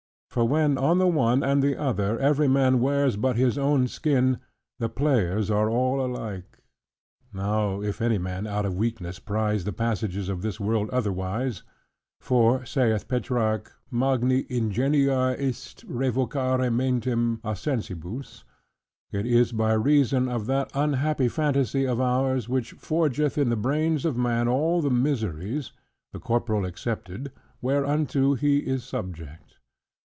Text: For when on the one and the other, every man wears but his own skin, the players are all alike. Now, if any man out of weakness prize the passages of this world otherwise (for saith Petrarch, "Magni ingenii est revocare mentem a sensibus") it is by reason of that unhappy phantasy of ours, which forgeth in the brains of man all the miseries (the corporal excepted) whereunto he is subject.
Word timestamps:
For 0.31 0.45
when 0.47 0.77
on 0.77 0.97
the 0.97 1.09
one 1.09 1.43
and 1.43 1.61
the 1.61 1.75
other, 1.77 2.17
every 2.17 2.47
man 2.47 2.79
wears 2.79 3.17
but 3.17 3.35
his 3.35 3.57
own 3.57 3.89
skin, 3.89 4.39
the 4.79 4.87
players 4.87 5.51
are 5.51 5.69
all 5.69 5.99
alike. 5.99 6.59
Now, 7.33 7.81
if 7.81 8.01
any 8.01 8.17
man 8.17 8.47
out 8.47 8.65
of 8.65 8.77
weakness 8.77 9.19
prize 9.19 9.65
the 9.65 9.73
passages 9.73 10.29
of 10.29 10.41
this 10.41 10.57
world 10.57 10.89
otherwise 10.91 11.63
(for 12.21 12.63
saith 12.65 13.09
Petrarch, 13.09 13.73
"Magni 13.91 14.43
ingenii 14.45 15.35
est 15.37 15.85
revocare 15.85 16.71
mentem 16.73 17.41
a 17.43 17.53
sensibus") 17.53 18.45
it 19.11 19.25
is 19.25 19.51
by 19.51 19.73
reason 19.73 20.29
of 20.29 20.45
that 20.45 20.71
unhappy 20.73 21.27
phantasy 21.27 21.85
of 21.85 21.99
ours, 21.99 22.47
which 22.47 22.71
forgeth 22.71 23.37
in 23.37 23.49
the 23.49 23.57
brains 23.57 24.05
of 24.05 24.15
man 24.15 24.47
all 24.47 24.81
the 24.81 24.89
miseries 24.89 25.73
(the 26.13 26.19
corporal 26.19 26.63
excepted) 26.63 27.33
whereunto 27.61 28.33
he 28.35 28.59
is 28.59 28.85
subject. 28.85 29.57